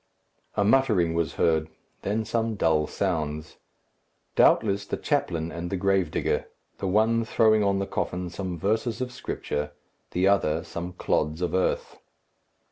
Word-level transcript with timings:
A 0.55 0.63
muttering 0.63 1.13
was 1.13 1.33
heard; 1.33 1.69
then 2.01 2.25
some 2.25 2.55
dull 2.55 2.87
sounds. 2.87 3.57
Doubtless 4.35 4.83
the 4.87 4.97
chaplain 4.97 5.51
and 5.51 5.69
the 5.69 5.77
gravedigger 5.77 6.47
the 6.79 6.87
one 6.87 7.23
throwing 7.23 7.63
on 7.63 7.77
the 7.77 7.85
coffin 7.85 8.31
some 8.31 8.57
verses 8.57 8.99
of 8.99 9.11
Scripture, 9.11 9.73
the 10.09 10.27
other 10.27 10.63
some 10.63 10.93
clods 10.93 11.39
of 11.43 11.53
earth. 11.53 11.97